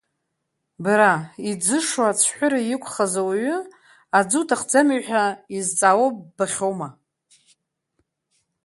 Бара, 0.83 1.11
иӡышо 1.49 2.01
ацәҳәыра 2.09 2.59
иқәхаз 2.73 3.13
ауаҩы, 3.21 3.57
аӡы 4.17 4.37
уҭахӡами 4.41 4.97
ҳәа 5.05 5.23
изҵаауа 5.57 6.07
ббахьоума?! 6.27 6.89